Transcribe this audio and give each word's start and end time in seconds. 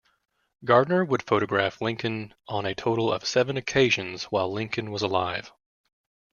Gardner 0.65 1.05
would 1.05 1.21
photograph 1.21 1.79
Lincoln 1.79 2.33
on 2.47 2.65
a 2.65 2.73
total 2.73 3.13
of 3.13 3.23
seven 3.27 3.55
occasions 3.55 4.23
while 4.31 4.51
Lincoln 4.51 4.89
was 4.89 5.03
alive. 5.03 5.51